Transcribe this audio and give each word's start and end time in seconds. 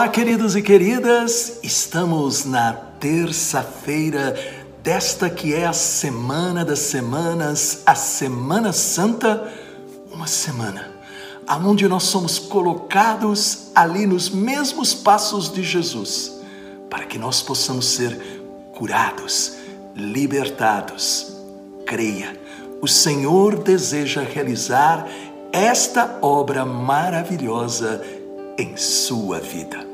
Olá, 0.00 0.08
queridos 0.08 0.56
e 0.56 0.62
queridas, 0.62 1.58
estamos 1.62 2.46
na 2.46 2.72
terça-feira 2.72 4.34
desta 4.82 5.28
que 5.28 5.52
é 5.52 5.66
a 5.66 5.74
semana 5.74 6.64
das 6.64 6.78
semanas, 6.78 7.82
a 7.84 7.94
Semana 7.94 8.72
Santa, 8.72 9.52
uma 10.10 10.26
semana 10.26 10.90
aonde 11.46 11.86
nós 11.86 12.04
somos 12.04 12.38
colocados 12.38 13.68
ali 13.74 14.06
nos 14.06 14.30
mesmos 14.30 14.94
passos 14.94 15.52
de 15.52 15.62
Jesus, 15.62 16.32
para 16.88 17.04
que 17.04 17.18
nós 17.18 17.42
possamos 17.42 17.84
ser 17.84 18.18
curados, 18.72 19.52
libertados. 19.94 21.30
Creia, 21.84 22.40
o 22.80 22.88
Senhor 22.88 23.62
deseja 23.62 24.22
realizar 24.22 25.06
esta 25.52 26.18
obra 26.22 26.64
maravilhosa 26.64 28.02
em 28.56 28.78
sua 28.78 29.40
vida. 29.40 29.89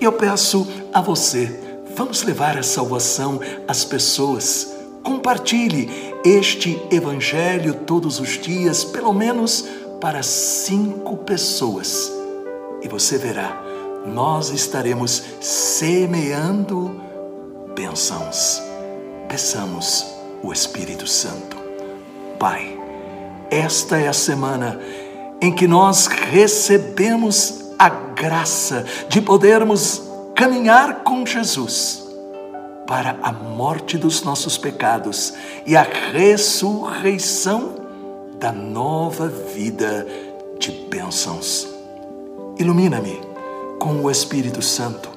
E 0.00 0.04
eu 0.04 0.12
peço 0.12 0.66
a 0.92 1.00
você, 1.00 1.60
vamos 1.94 2.22
levar 2.22 2.58
a 2.58 2.62
salvação 2.62 3.40
às 3.66 3.84
pessoas. 3.84 4.74
Compartilhe 5.02 5.90
este 6.24 6.80
evangelho 6.90 7.74
todos 7.86 8.18
os 8.18 8.30
dias, 8.30 8.84
pelo 8.84 9.12
menos 9.12 9.64
para 10.00 10.22
cinco 10.22 11.16
pessoas. 11.18 12.12
E 12.82 12.88
você 12.88 13.16
verá, 13.16 13.62
nós 14.06 14.50
estaremos 14.50 15.22
semeando 15.40 17.00
bênçãos. 17.74 18.62
Peçamos 19.28 20.06
o 20.42 20.52
Espírito 20.52 21.06
Santo. 21.06 21.56
Pai, 22.38 22.78
esta 23.50 23.98
é 23.98 24.08
a 24.08 24.12
semana 24.12 24.80
em 25.40 25.52
que 25.52 25.66
nós 25.66 26.06
recebemos 26.06 27.63
a 27.78 27.88
graça 27.88 28.84
de 29.08 29.20
podermos 29.20 30.02
caminhar 30.34 31.02
com 31.02 31.24
Jesus 31.24 32.04
para 32.86 33.16
a 33.22 33.32
morte 33.32 33.96
dos 33.96 34.22
nossos 34.22 34.58
pecados 34.58 35.34
e 35.64 35.76
a 35.76 35.82
ressurreição 35.82 37.74
da 38.38 38.52
nova 38.52 39.28
vida 39.28 40.06
de 40.58 40.70
bênçãos. 40.90 41.66
Ilumina-me 42.58 43.20
com 43.78 44.02
o 44.02 44.10
Espírito 44.10 44.62
Santo, 44.62 45.10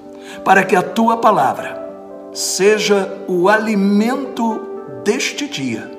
para 0.43 0.63
que 0.63 0.75
a 0.75 0.81
tua 0.81 1.17
palavra 1.17 1.77
seja 2.33 3.17
o 3.27 3.49
alimento 3.49 4.61
deste 5.03 5.47
dia, 5.47 5.91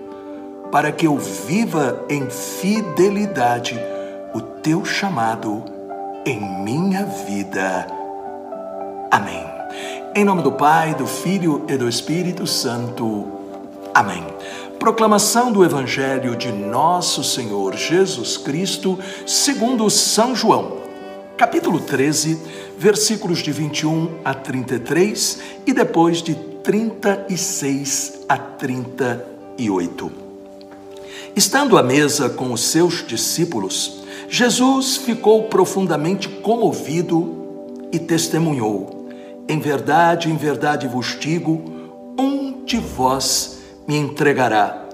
para 0.71 0.93
que 0.93 1.07
eu 1.07 1.17
viva 1.17 2.05
em 2.09 2.29
fidelidade 2.31 3.79
o 4.35 4.41
teu 4.41 4.85
chamado 4.85 5.78
em 6.25 6.41
minha 6.63 7.05
vida. 7.05 7.87
Amém. 9.11 9.45
Em 10.15 10.25
nome 10.25 10.43
do 10.43 10.53
Pai, 10.53 10.95
do 10.95 11.07
Filho 11.07 11.65
e 11.69 11.77
do 11.77 11.89
Espírito 11.89 12.47
Santo. 12.47 13.27
Amém. 13.95 14.25
Proclamação 14.79 15.51
do 15.51 15.65
Evangelho 15.65 16.37
de 16.37 16.53
Nosso 16.53 17.25
Senhor 17.25 17.77
Jesus 17.77 18.37
Cristo, 18.37 18.99
segundo 19.27 19.89
São 19.91 20.35
João, 20.35 20.79
capítulo 21.37 21.81
13, 21.81 22.39
versículos 22.79 23.41
de 23.41 23.51
21 23.51 24.19
a 24.25 24.35
33 24.35 25.41
e 25.67 25.73
depois 25.73 26.23
de 26.23 26.35
36 26.63 28.21
a 28.29 28.39
38. 28.39 30.13
Estando 31.35 31.79
à 31.79 31.83
mesa 31.83 32.29
com 32.29 32.53
os 32.53 32.63
seus 32.63 33.07
discípulos, 33.07 33.98
Jesus 34.29 34.99
ficou 34.99 35.45
profundamente 35.45 36.29
comovido 36.29 37.87
e 37.91 37.99
testemunhou: 37.99 39.09
Em 39.49 39.59
verdade, 39.59 40.31
em 40.31 40.37
verdade 40.37 40.87
vos 40.87 41.19
digo, 41.19 41.65
um 42.19 42.63
de 42.65 42.77
vós 42.77 43.61
me 43.87 43.97
entregará. 43.97 44.85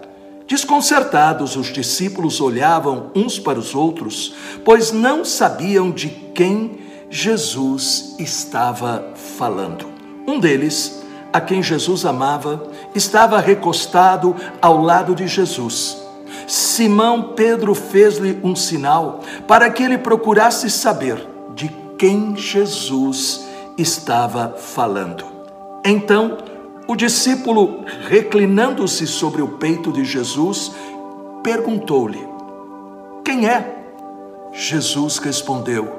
Desconcertados, 0.46 1.56
os 1.56 1.72
discípulos 1.72 2.40
olhavam 2.40 3.10
uns 3.14 3.38
para 3.38 3.58
os 3.58 3.74
outros, 3.74 4.34
pois 4.64 4.92
não 4.92 5.24
sabiam 5.24 5.90
de 5.90 6.08
quem 6.08 6.78
Jesus 7.10 8.14
estava 8.20 9.12
falando. 9.36 9.86
Um 10.28 10.38
deles, 10.38 11.02
a 11.32 11.40
quem 11.40 11.60
Jesus 11.60 12.04
amava, 12.04 12.70
estava 12.94 13.40
recostado 13.40 14.36
ao 14.62 14.80
lado 14.80 15.12
de 15.12 15.26
Jesus. 15.26 16.03
Simão 16.46 17.34
Pedro 17.34 17.74
fez-lhe 17.74 18.38
um 18.42 18.54
sinal 18.54 19.20
para 19.46 19.70
que 19.70 19.82
ele 19.82 19.98
procurasse 19.98 20.70
saber 20.70 21.26
de 21.54 21.68
quem 21.98 22.36
Jesus 22.36 23.46
estava 23.78 24.54
falando. 24.58 25.24
Então, 25.84 26.38
o 26.86 26.94
discípulo, 26.94 27.84
reclinando-se 28.08 29.06
sobre 29.06 29.40
o 29.40 29.48
peito 29.48 29.92
de 29.92 30.04
Jesus, 30.04 30.72
perguntou-lhe: 31.42 32.26
Quem 33.24 33.48
é? 33.48 33.86
Jesus 34.52 35.18
respondeu: 35.18 35.90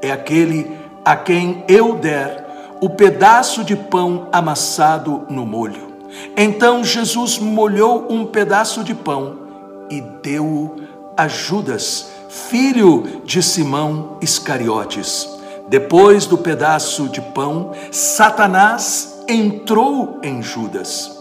É 0.00 0.10
aquele 0.10 0.78
a 1.04 1.16
quem 1.16 1.64
eu 1.68 1.94
der 1.94 2.48
o 2.80 2.88
pedaço 2.88 3.62
de 3.62 3.76
pão 3.76 4.28
amassado 4.32 5.26
no 5.28 5.44
molho. 5.44 5.90
Então 6.36 6.82
Jesus 6.82 7.38
molhou 7.38 8.06
um 8.10 8.24
pedaço 8.24 8.82
de 8.82 8.94
pão 8.94 9.49
e 9.90 10.00
deu 10.00 10.76
a 11.16 11.26
Judas, 11.26 12.06
filho 12.28 13.20
de 13.24 13.42
Simão 13.42 14.16
Iscariotes. 14.22 15.28
Depois 15.68 16.26
do 16.26 16.38
pedaço 16.38 17.08
de 17.08 17.20
pão, 17.20 17.72
Satanás 17.90 19.22
entrou 19.28 20.18
em 20.22 20.42
Judas. 20.42 21.18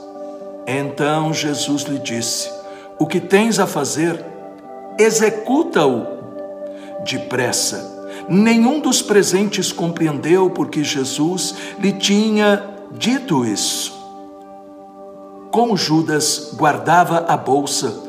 Então 0.65 1.33
Jesus 1.33 1.83
lhe 1.83 1.99
disse: 1.99 2.51
O 2.97 3.05
que 3.05 3.19
tens 3.19 3.59
a 3.59 3.67
fazer, 3.67 4.23
executa-o 4.97 6.05
depressa. 7.03 7.97
Nenhum 8.27 8.79
dos 8.79 9.01
presentes 9.01 9.71
compreendeu 9.71 10.49
porque 10.49 10.83
Jesus 10.83 11.55
lhe 11.79 11.93
tinha 11.93 12.63
dito 12.91 13.45
isso. 13.45 13.97
Como 15.51 15.75
Judas 15.75 16.51
guardava 16.53 17.25
a 17.27 17.35
bolsa, 17.35 18.08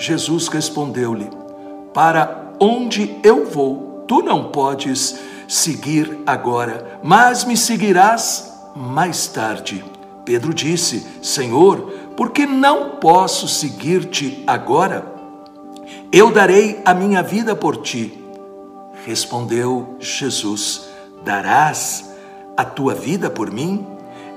Jesus 0.00 0.48
respondeu-lhe: 0.48 1.28
Para 1.92 2.54
onde 2.58 3.16
eu 3.22 3.44
vou, 3.44 4.06
tu 4.08 4.22
não 4.22 4.44
podes 4.44 5.20
seguir 5.46 6.20
agora, 6.26 6.98
mas 7.02 7.44
me 7.44 7.54
seguirás 7.54 8.50
mais 8.74 9.26
tarde. 9.26 9.84
Pedro 10.24 10.54
disse: 10.54 11.06
Senhor, 11.22 11.92
por 12.16 12.30
que 12.30 12.46
não 12.46 12.92
posso 12.92 13.46
seguir-te 13.46 14.42
agora? 14.46 15.04
Eu 16.10 16.32
darei 16.32 16.80
a 16.86 16.94
minha 16.94 17.22
vida 17.22 17.54
por 17.54 17.76
ti. 17.76 18.24
Respondeu 19.04 19.96
Jesus: 20.00 20.88
Darás 21.22 22.10
a 22.56 22.64
tua 22.64 22.94
vida 22.94 23.28
por 23.28 23.50
mim? 23.50 23.86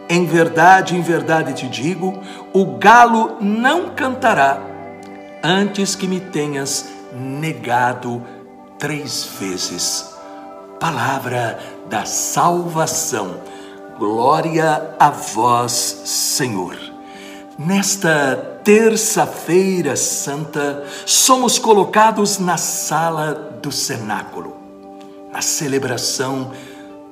Em 0.09 0.25
verdade, 0.25 0.93
em 0.93 1.01
verdade 1.01 1.53
te 1.53 1.69
digo: 1.69 2.19
o 2.51 2.77
galo 2.77 3.37
não 3.39 3.91
cantará 3.91 4.72
antes 5.43 5.93
que 5.93 6.07
me 6.07 6.21
tenhas 6.21 6.85
negado 7.13 8.23
três 8.79 9.25
vezes. 9.37 10.11
palavra 10.79 11.59
da 11.89 12.03
salvação. 12.03 13.41
Glória 13.97 14.95
a 14.99 15.09
vós, 15.09 15.71
Senhor. 16.03 16.77
Nesta 17.57 18.59
terça-feira 18.65 19.95
santa, 19.95 20.85
somos 21.05 21.57
colocados 21.57 22.37
na 22.37 22.57
sala 22.57 23.33
do 23.61 23.71
cenáculo, 23.71 24.57
na 25.31 25.41
celebração 25.41 26.51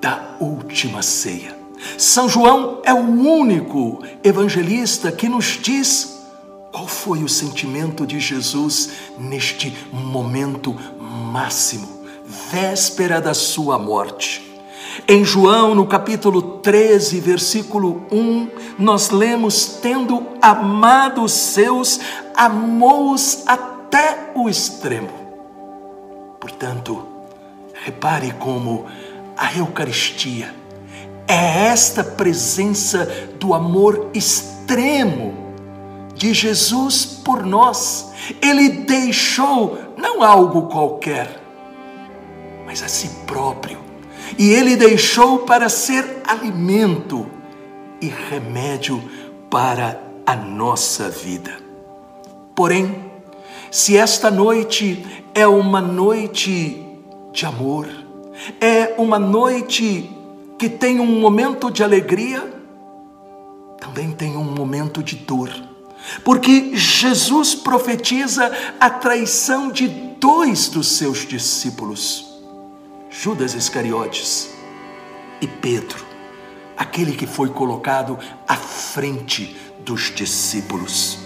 da 0.01 0.35
última 0.41 1.01
ceia. 1.01 1.55
São 1.97 2.27
João 2.27 2.81
é 2.83 2.93
o 2.93 2.97
único 2.97 4.03
evangelista 4.21 5.13
que 5.13 5.29
nos 5.29 5.57
diz 5.61 6.20
qual 6.71 6.87
foi 6.87 7.23
o 7.23 7.29
sentimento 7.29 8.07
de 8.07 8.19
Jesus 8.19 8.89
neste 9.17 9.75
momento 9.91 10.75
máximo, 10.99 11.87
véspera 12.49 13.19
da 13.19 13.33
sua 13.33 13.77
morte. 13.77 14.49
Em 15.07 15.23
João, 15.23 15.75
no 15.75 15.85
capítulo 15.85 16.41
13, 16.59 17.19
versículo 17.19 18.05
1, 18.11 18.47
nós 18.79 19.09
lemos: 19.09 19.79
Tendo 19.81 20.27
amado 20.41 21.23
os 21.23 21.33
seus, 21.33 21.99
amou-os 22.35 23.43
até 23.45 24.31
o 24.35 24.49
extremo. 24.49 25.09
Portanto, 26.39 27.05
repare 27.73 28.31
como 28.33 28.85
a 29.37 29.53
Eucaristia 29.55 30.53
é 31.27 31.67
esta 31.67 32.03
presença 32.03 33.05
do 33.39 33.53
amor 33.53 34.09
extremo 34.13 35.50
de 36.21 36.35
Jesus 36.35 37.03
por 37.03 37.43
nós. 37.43 38.11
Ele 38.39 38.69
deixou 38.69 39.79
não 39.97 40.21
algo 40.21 40.67
qualquer, 40.67 41.41
mas 42.63 42.83
a 42.83 42.87
si 42.87 43.09
próprio 43.25 43.79
e 44.37 44.51
ele 44.51 44.75
deixou 44.75 45.39
para 45.39 45.67
ser 45.67 46.21
alimento 46.23 47.25
e 47.99 48.07
remédio 48.07 49.01
para 49.49 49.99
a 50.23 50.35
nossa 50.35 51.09
vida. 51.09 51.57
Porém, 52.53 53.03
se 53.71 53.97
esta 53.97 54.29
noite 54.29 55.03
é 55.33 55.47
uma 55.47 55.81
noite 55.81 56.85
de 57.33 57.45
amor, 57.47 57.87
é 58.59 58.93
uma 58.99 59.17
noite 59.17 60.07
que 60.59 60.69
tem 60.69 60.99
um 60.99 61.19
momento 61.19 61.71
de 61.71 61.83
alegria, 61.83 62.47
também 63.79 64.11
tem 64.11 64.37
um 64.37 64.43
momento 64.43 65.01
de 65.01 65.15
dor. 65.15 65.70
Porque 66.23 66.75
Jesus 66.75 67.55
profetiza 67.55 68.51
a 68.79 68.89
traição 68.89 69.71
de 69.71 69.87
dois 69.87 70.67
dos 70.67 70.87
seus 70.97 71.25
discípulos. 71.27 72.27
Judas 73.09 73.53
Iscariotes 73.53 74.49
e 75.41 75.47
Pedro, 75.47 76.05
aquele 76.77 77.11
que 77.11 77.27
foi 77.27 77.49
colocado 77.49 78.17
à 78.47 78.55
frente 78.55 79.55
dos 79.79 80.13
discípulos. 80.13 81.19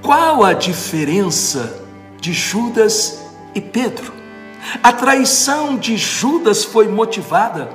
Qual 0.00 0.44
a 0.44 0.52
diferença 0.52 1.82
de 2.20 2.32
Judas 2.32 3.20
e 3.54 3.60
Pedro? 3.60 4.12
A 4.82 4.92
traição 4.92 5.76
de 5.76 5.96
Judas 5.96 6.64
foi 6.64 6.88
motivada 6.88 7.70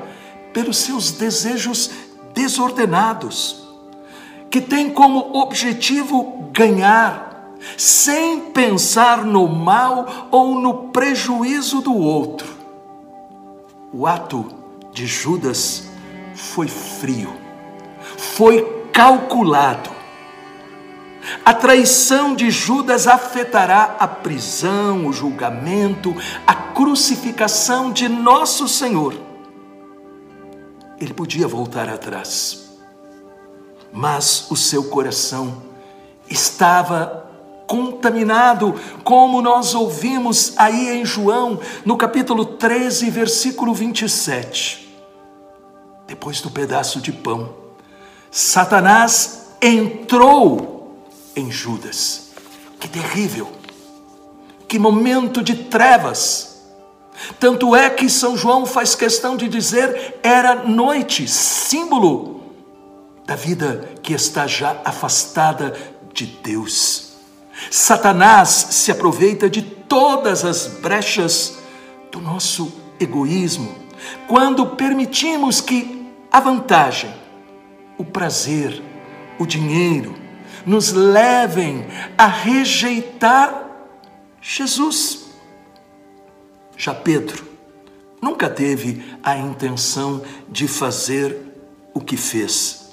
pelos 0.54 0.78
seus 0.78 1.12
desejos 1.12 1.92
desordenados, 2.34 3.69
que 4.50 4.60
tem 4.60 4.90
como 4.90 5.38
objetivo 5.38 6.50
ganhar, 6.52 7.56
sem 7.78 8.40
pensar 8.52 9.24
no 9.26 9.48
mal 9.48 10.28
ou 10.32 10.60
no 10.60 10.90
prejuízo 10.90 11.82
do 11.82 11.96
outro. 11.96 12.58
O 13.92 14.08
ato 14.08 14.46
de 14.92 15.06
Judas 15.06 15.90
foi 16.36 16.68
frio, 16.68 17.34
foi 18.18 18.64
calculado. 18.94 19.90
A 21.46 21.54
traição 21.54 22.34
de 22.34 22.50
Judas 22.50 23.08
afetará 23.08 23.98
a 24.00 24.08
prisão, 24.08 25.06
o 25.06 25.14
julgamento, 25.14 26.16
a 26.48 26.56
crucificação 26.56 27.92
de 27.92 28.08
nosso 28.08 28.68
Senhor. 28.68 29.14
Ele 31.00 31.14
podia 31.14 31.48
voltar 31.48 31.90
atrás, 31.90 32.69
mas 33.92 34.50
o 34.50 34.56
seu 34.56 34.86
coração 34.86 35.64
estava 36.30 37.30
contaminado, 37.68 38.74
como 39.04 39.42
nós 39.42 39.76
ouvimos 39.76 40.54
aí 40.58 40.90
em 40.90 41.06
João, 41.06 41.60
no 41.86 41.96
capítulo 41.98 42.44
13, 42.44 43.10
versículo 43.12 43.74
27. 43.74 44.90
Depois 46.08 46.42
do 46.42 46.50
pedaço 46.50 47.00
de 47.00 47.12
pão, 47.12 47.54
Satanás 48.32 49.50
entrou 49.62 51.06
em 51.36 51.52
Judas. 51.52 52.32
Que 52.80 52.88
terrível! 52.88 53.52
Que 54.68 54.80
momento 54.80 55.44
de 55.44 55.56
trevas! 55.56 56.64
Tanto 57.40 57.76
é 57.76 57.90
que 57.90 58.10
São 58.10 58.36
João 58.36 58.66
faz 58.66 58.96
questão 58.96 59.36
de 59.38 59.48
dizer 59.48 60.20
era 60.24 60.56
noite, 60.56 61.28
símbolo 61.28 62.39
da 63.30 63.36
vida 63.36 63.88
que 64.02 64.12
está 64.12 64.48
já 64.48 64.82
afastada 64.84 65.78
de 66.12 66.26
Deus. 66.26 67.12
Satanás 67.70 68.50
se 68.72 68.92
aproveita 68.92 69.48
de 69.48 69.62
todas 69.62 70.44
as 70.44 70.66
brechas 70.66 71.60
do 72.12 72.20
nosso 72.20 72.74
egoísmo 73.00 73.76
quando 74.28 74.66
permitimos 74.66 75.62
que 75.62 76.12
a 76.32 76.40
vantagem, 76.40 77.14
o 78.00 78.04
prazer, 78.04 78.82
o 79.38 79.46
dinheiro 79.46 80.16
nos 80.66 80.92
levem 80.92 81.86
a 82.18 82.26
rejeitar 82.26 83.64
Jesus. 84.42 85.30
Já 86.76 86.96
Pedro 86.96 87.48
nunca 88.20 88.50
teve 88.50 89.06
a 89.22 89.38
intenção 89.38 90.24
de 90.50 90.68
fazer 90.68 91.38
o 91.94 92.02
que 92.02 92.18
fez, 92.18 92.89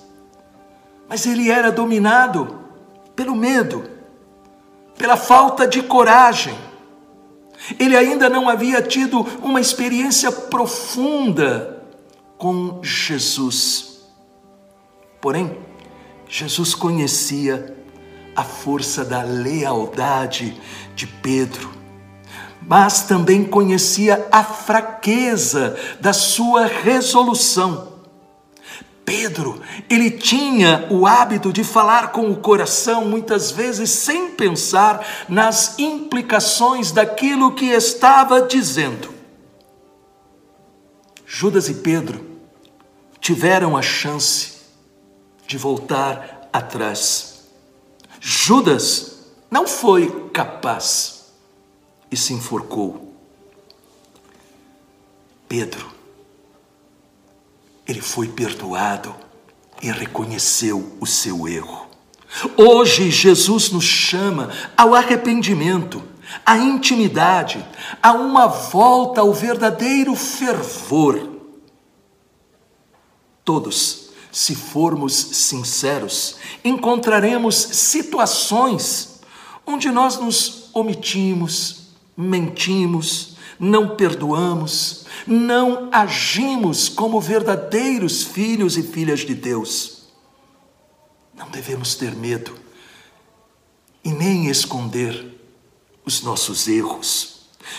mas 1.08 1.26
ele 1.26 1.50
era 1.50 1.70
dominado 1.70 2.60
pelo 3.14 3.34
medo 3.34 3.96
pela 4.96 5.16
falta 5.16 5.66
de 5.66 5.82
coragem. 5.82 6.56
Ele 7.78 7.96
ainda 7.96 8.28
não 8.28 8.48
havia 8.48 8.82
tido 8.82 9.20
uma 9.42 9.60
experiência 9.60 10.30
profunda 10.30 11.82
com 12.36 12.80
Jesus. 12.82 14.00
Porém, 15.20 15.58
Jesus 16.28 16.75
conhecia 16.75 17.75
a 18.34 18.44
força 18.44 19.04
da 19.04 19.22
lealdade 19.22 20.60
de 20.94 21.06
Pedro, 21.06 21.70
mas 22.60 23.02
também 23.04 23.44
conhecia 23.44 24.26
a 24.30 24.44
fraqueza 24.44 25.76
da 26.00 26.12
sua 26.12 26.66
resolução. 26.66 27.95
Pedro, 29.06 29.62
ele 29.88 30.10
tinha 30.10 30.88
o 30.90 31.06
hábito 31.06 31.52
de 31.52 31.62
falar 31.62 32.10
com 32.10 32.28
o 32.28 32.36
coração, 32.36 33.04
muitas 33.04 33.52
vezes 33.52 33.88
sem 33.88 34.32
pensar 34.32 35.06
nas 35.28 35.78
implicações 35.78 36.90
daquilo 36.90 37.54
que 37.54 37.66
estava 37.66 38.42
dizendo. 38.42 39.14
Judas 41.25 41.68
e 41.68 41.75
Pedro 41.75 42.26
tiveram 43.20 43.76
a 43.76 43.82
chance 43.82 44.56
de 45.46 45.56
voltar 45.56 46.48
atrás. 46.52 47.44
Judas 48.20 49.28
não 49.48 49.68
foi 49.68 50.30
capaz 50.30 51.26
e 52.10 52.16
se 52.16 52.32
enforcou. 52.32 53.14
Pedro 55.48 55.95
ele 57.87 58.00
foi 58.00 58.28
perdoado 58.28 59.14
e 59.81 59.90
reconheceu 59.90 60.97
o 61.00 61.07
seu 61.07 61.47
erro. 61.47 61.87
Hoje, 62.57 63.11
Jesus 63.11 63.71
nos 63.71 63.85
chama 63.85 64.50
ao 64.76 64.95
arrependimento, 64.95 66.02
à 66.45 66.59
intimidade, 66.59 67.64
a 68.02 68.12
uma 68.12 68.47
volta 68.47 69.21
ao 69.21 69.33
verdadeiro 69.33 70.14
fervor. 70.14 71.31
Todos, 73.45 74.11
se 74.33 74.57
formos 74.57 75.14
sinceros, 75.14 76.37
encontraremos 76.64 77.55
situações 77.55 79.21
onde 79.64 79.90
nós 79.90 80.19
nos 80.19 80.69
omitimos, 80.75 81.90
mentimos, 82.16 83.36
não 83.58 83.96
perdoamos, 83.96 85.06
não 85.26 85.88
agimos 85.92 86.88
como 86.88 87.20
verdadeiros 87.20 88.22
filhos 88.22 88.76
e 88.76 88.82
filhas 88.82 89.20
de 89.20 89.34
Deus. 89.34 90.04
Não 91.36 91.48
devemos 91.48 91.94
ter 91.94 92.14
medo 92.14 92.52
e 94.04 94.10
nem 94.10 94.46
esconder 94.48 95.34
os 96.04 96.22
nossos 96.22 96.68
erros. 96.68 97.36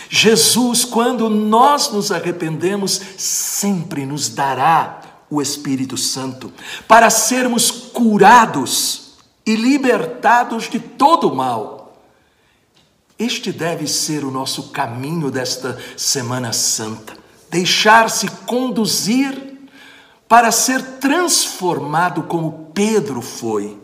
Jesus, 0.09 0.83
quando 0.83 1.29
nós 1.29 1.91
nos 1.91 2.11
arrependemos, 2.11 3.01
sempre 3.17 4.05
nos 4.05 4.29
dará 4.29 5.01
o 5.29 5.41
Espírito 5.41 5.97
Santo 5.97 6.51
para 6.87 7.09
sermos 7.09 7.71
curados 7.71 9.13
e 9.45 9.55
libertados 9.55 10.69
de 10.69 10.79
todo 10.79 11.29
o 11.29 11.35
mal. 11.35 11.76
Este 13.17 13.51
deve 13.51 13.87
ser 13.87 14.23
o 14.23 14.31
nosso 14.31 14.69
caminho 14.69 15.31
desta 15.31 15.79
Semana 15.95 16.53
Santa. 16.53 17.17
Deixar-se 17.49 18.27
conduzir 18.45 19.57
para 20.27 20.51
ser 20.51 20.81
transformado 20.99 22.23
como 22.23 22.71
Pedro 22.73 23.21
foi. 23.21 23.79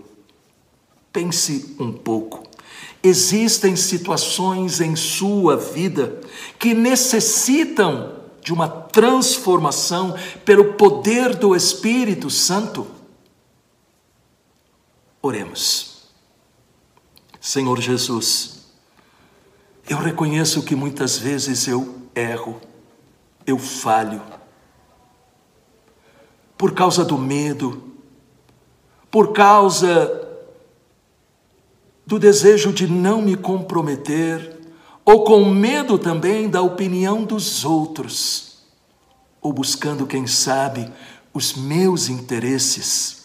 Pense 1.12 1.76
um 1.80 1.92
pouco. 1.92 2.44
Existem 3.02 3.76
situações 3.76 4.80
em 4.80 4.96
sua 4.96 5.58
vida 5.58 6.22
que 6.60 6.74
necessitam 6.74 8.24
de 8.42 8.54
uma 8.54 8.68
transformação 8.68 10.16
pelo 10.44 10.74
poder 10.74 11.36
do 11.36 11.56
Espírito 11.56 12.30
Santo? 12.30 12.86
Oremos. 15.22 16.04
Senhor 17.40 17.80
Jesus, 17.80 18.53
eu 19.88 19.98
reconheço 19.98 20.64
que 20.64 20.76
muitas 20.76 21.18
vezes 21.18 21.68
eu 21.68 21.96
erro, 22.16 22.60
eu 23.46 23.58
falho, 23.58 24.22
por 26.58 26.74
causa 26.74 27.04
do 27.04 27.18
medo, 27.18 27.92
por 29.12 29.34
causa 29.34 30.22
do 32.06 32.18
desejo 32.18 32.72
de 32.72 32.88
não 32.88 33.22
me 33.22 33.36
comprometer, 33.36 34.60
ou 35.06 35.24
com 35.26 35.44
medo 35.46 36.00
também 36.00 36.50
da 36.50 36.62
opinião 36.62 37.24
dos 37.24 37.66
outros, 37.66 38.64
ou 39.42 39.52
buscando, 39.52 40.08
quem 40.08 40.26
sabe, 40.26 40.92
os 41.34 41.54
meus 41.54 42.08
interesses. 42.08 43.24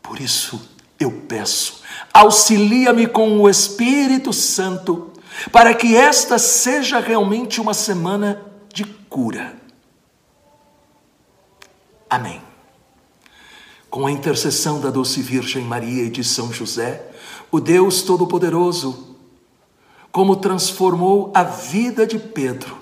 Por 0.00 0.20
isso 0.20 0.73
eu 0.98 1.10
peço, 1.10 1.82
auxilia-me 2.12 3.06
com 3.06 3.38
o 3.38 3.48
Espírito 3.48 4.32
Santo, 4.32 5.12
para 5.50 5.74
que 5.74 5.96
esta 5.96 6.38
seja 6.38 7.00
realmente 7.00 7.60
uma 7.60 7.74
semana 7.74 8.40
de 8.72 8.84
cura. 8.84 9.56
Amém 12.08 12.40
com 13.94 14.08
a 14.08 14.10
intercessão 14.10 14.80
da 14.80 14.90
doce 14.90 15.22
Virgem 15.22 15.62
Maria 15.62 16.02
e 16.02 16.10
de 16.10 16.24
São 16.24 16.52
José, 16.52 17.12
o 17.48 17.60
Deus 17.60 18.02
Todo-Poderoso, 18.02 19.16
como 20.10 20.34
transformou 20.34 21.30
a 21.32 21.44
vida 21.44 22.04
de 22.04 22.18
Pedro, 22.18 22.76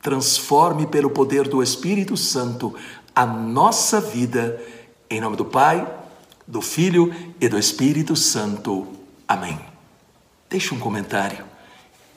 transforme 0.00 0.86
pelo 0.86 1.10
poder 1.10 1.46
do 1.46 1.62
Espírito 1.62 2.16
Santo 2.16 2.74
a 3.14 3.26
nossa 3.26 4.00
vida, 4.00 4.58
em 5.10 5.20
nome 5.20 5.36
do 5.36 5.44
Pai, 5.44 5.86
do 6.48 6.62
Filho 6.62 7.14
e 7.38 7.46
do 7.46 7.58
Espírito 7.58 8.16
Santo. 8.16 8.86
Amém. 9.28 9.60
Deixe 10.48 10.74
um 10.74 10.78
comentário 10.78 11.44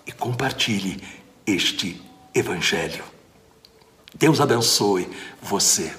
e 0.08 0.12
compartilhe 0.14 1.04
este 1.46 2.02
Evangelho. 2.34 3.04
Deus 4.16 4.40
abençoe 4.40 5.10
você. 5.42 5.94